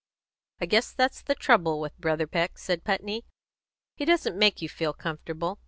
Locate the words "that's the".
0.93-1.35